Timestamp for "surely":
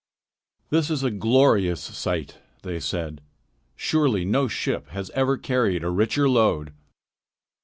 3.75-4.25